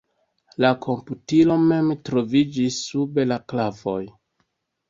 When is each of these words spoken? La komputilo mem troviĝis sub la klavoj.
La 0.63 0.69
komputilo 0.85 1.57
mem 1.65 1.93
troviĝis 2.09 2.81
sub 2.89 3.23
la 3.33 3.41
klavoj. 3.55 4.03